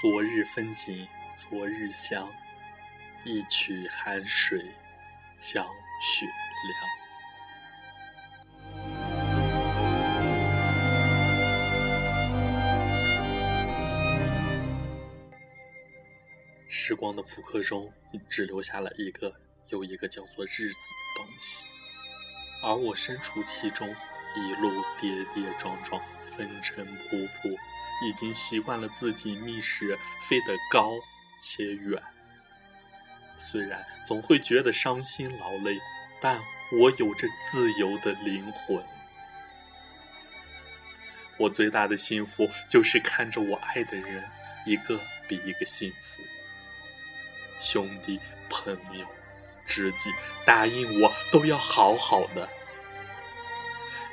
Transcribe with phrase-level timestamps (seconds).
[0.00, 2.32] 昨日风景，昨日香，
[3.24, 4.64] 一曲寒水
[5.40, 5.66] 江
[6.00, 6.88] 雪凉。
[16.68, 17.92] 时光的复刻中，
[18.28, 19.34] 只留下了一个
[19.70, 21.66] 又一个叫做日子的东西，
[22.62, 23.92] 而我身处其中，
[24.38, 24.70] 一路
[25.00, 27.56] 跌跌撞撞，风尘仆仆，
[28.08, 30.94] 已经习惯了自己觅食飞得高
[31.40, 32.00] 且远。
[33.36, 35.78] 虽然总会觉得伤心劳累，
[36.20, 36.40] 但
[36.72, 38.82] 我有着自由的灵魂。
[41.38, 44.24] 我最大的幸福，就是看着我爱的人
[44.66, 46.22] 一个比一个幸福。
[47.60, 48.18] 兄弟、
[48.48, 49.06] 朋友、
[49.64, 50.10] 知己，
[50.44, 52.48] 答应我都要好好的。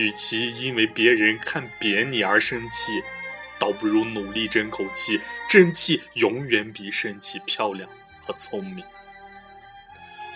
[0.00, 3.02] 与其因为别人看扁你而生气，
[3.58, 5.20] 倒不如努力争口气。
[5.46, 7.86] 争气永远比生气漂亮
[8.24, 8.82] 和聪明。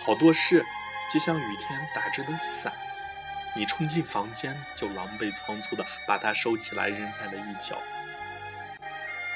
[0.03, 0.63] 好多事
[1.11, 2.71] 就像雨天打着的伞，
[3.55, 7.81] 你冲进房间就狼狈仓促的把它收起来扔在了一角。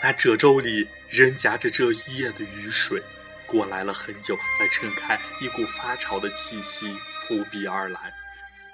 [0.04, 3.02] 那褶皱里仍夹着这一夜的雨水。
[3.48, 8.14] 过来了很久，再撑开，一股发潮的气息扑鼻而来。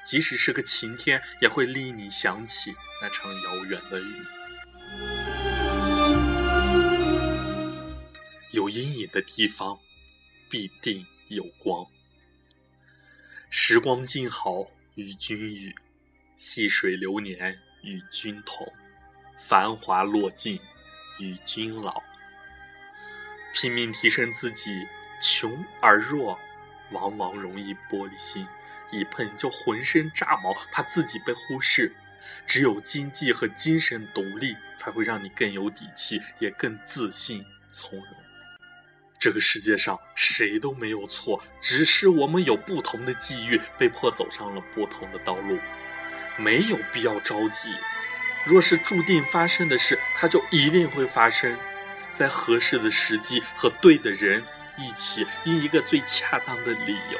[0.05, 4.13] 即使是个晴天，也会令你想起那场遥远的雨。
[8.51, 9.79] 有阴影的地方，
[10.49, 11.85] 必定有光。
[13.49, 15.75] 时光静好与君语，
[16.37, 18.71] 细水流年与君同，
[19.39, 20.59] 繁华落尽
[21.19, 22.03] 与君老。
[23.53, 24.85] 拼命提升自己，
[25.21, 26.39] 穷而弱，
[26.91, 28.47] 往往容易玻璃心，
[28.91, 31.95] 一碰就浑身炸毛，怕自己被忽视。
[32.47, 38.07] 只有经济和精神独立，才会让你更有底气，也更自信从容。
[39.19, 45.59] 这个世界上谁都没有错，只是我们有不同的际遇，被迫走上了不同的道路，
[46.37, 47.69] 没有必要着急。
[48.43, 51.57] 若是注定发生的事，它就一定会发生。
[52.11, 54.43] 在合适的时机和对的人
[54.77, 57.19] 一起，因一个最恰当的理由。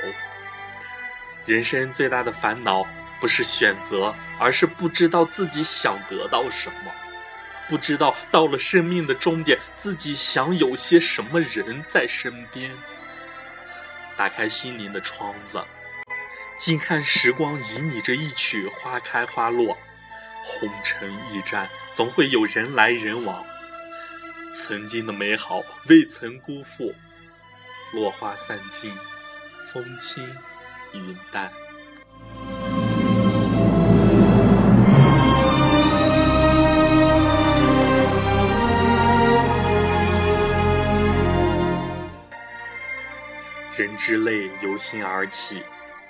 [1.46, 2.86] 人生最大的烦恼
[3.20, 6.92] 不是选择，而是不知道自己想得到什么，
[7.68, 12.72] 不知道到了生命的终点，自己想有些什么人在身边。
[14.18, 15.64] 打开心灵的窗子，
[16.58, 19.78] 静看时光以你这一曲花开花落。
[20.44, 23.46] 红尘驿站，总会有人来人往。
[24.54, 26.96] 曾经的美好未曾辜负，
[27.94, 28.92] 落花散尽，
[29.68, 30.28] 风轻
[30.94, 31.52] 云淡。
[43.78, 45.62] 人之泪由心而起，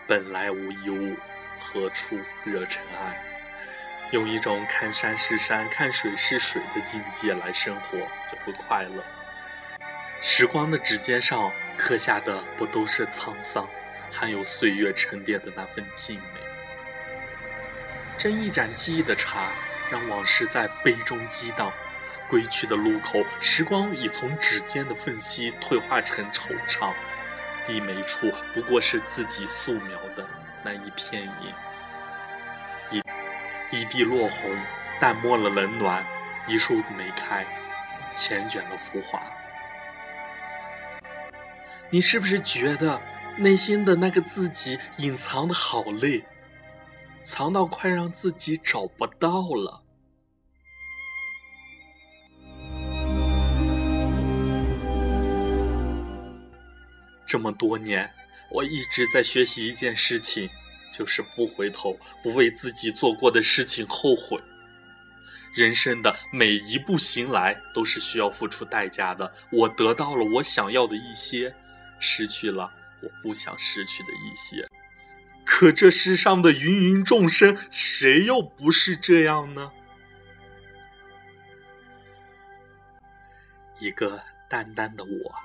[0.07, 1.15] 本来无一物，
[1.59, 3.21] 何处惹尘埃？
[4.11, 7.97] 用一种看山是山、看水是水的境界来生活，
[8.29, 9.03] 就会快乐。
[10.27, 13.63] 时光的指尖上刻下的不都是沧桑，
[14.11, 16.39] 还有岁月沉淀的那份静美。
[18.17, 19.51] 斟一盏记忆的茶，
[19.91, 21.71] 让往事在杯中激荡。
[22.27, 26.91] 归去的路口，时光已从指尖的缝隙退化成惆怅。
[27.67, 30.27] 低眉处，不过是自己素描的
[30.63, 31.53] 那一片影。
[32.89, 33.03] 一
[33.69, 34.49] 一地落红，
[34.99, 36.03] 淡漠了冷暖；
[36.47, 37.45] 一树梅开，
[38.15, 39.21] 缱绻了浮华。
[41.91, 43.01] 你是不是觉得
[43.38, 46.25] 内心的那个自己隐藏的好累，
[47.23, 49.81] 藏到快让自己找不到了？
[57.26, 58.09] 这么多年，
[58.52, 60.49] 我一直在学习一件事情。
[60.91, 64.40] 就是不回头，不为自己做过的事情后悔。
[65.53, 69.29] 人生的每一步行来都是需要付出代价的。
[69.52, 71.53] 我得到了我想要的一些，
[71.99, 72.71] 失去了
[73.01, 74.69] 我不想失去的一些。
[75.45, 79.71] 可这世上的芸芸众生，谁又不是这样呢？
[83.79, 85.35] 一个淡淡的我，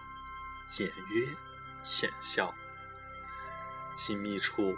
[0.68, 1.28] 简约
[1.82, 2.54] 浅笑，
[3.94, 4.74] 亲密处。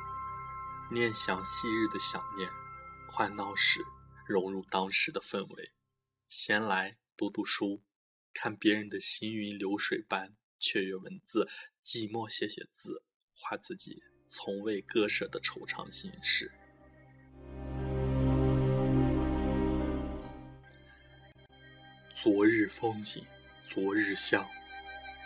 [0.91, 2.51] 念想昔日的想念，
[3.09, 3.81] 欢闹时
[4.27, 5.73] 融入当时的氛围。
[6.29, 7.83] 闲来读读书，
[8.35, 11.49] 看别人的行云流水般雀跃文字，
[11.85, 13.03] 寂寞写写字，
[13.35, 16.51] 画自己从未割舍的惆怅心事。
[22.15, 23.27] 昨日风景，
[23.67, 24.49] 昨日香，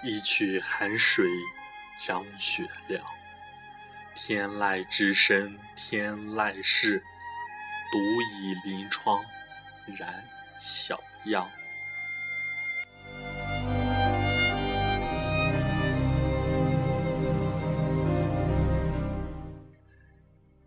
[0.03, 1.29] 一曲寒水
[1.99, 3.05] 江雪凉。
[4.15, 7.05] 天籁之声天籁事，
[7.93, 7.99] 独
[8.33, 9.23] 倚临窗
[9.99, 10.25] 燃
[10.59, 11.47] 小样。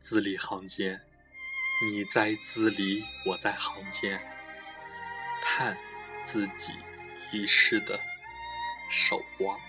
[0.09, 0.99] 字里行间，
[1.85, 4.19] 你在字里，我在行间，
[5.39, 5.77] 叹
[6.25, 6.73] 自己
[7.31, 7.99] 一世的
[8.89, 9.59] 守望。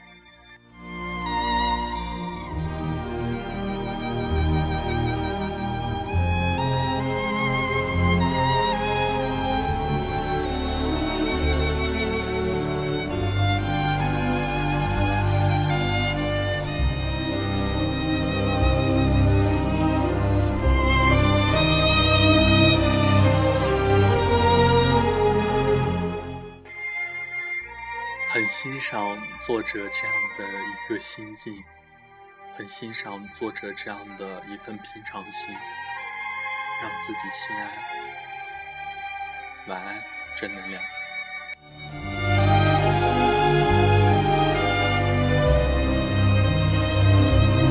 [28.51, 31.63] 欣赏作者这样的一个心境，
[32.57, 35.55] 很欣赏作者这样的一份平常心，
[36.83, 37.71] 让自己心安。
[39.69, 40.03] 晚安，
[40.37, 40.83] 正能量。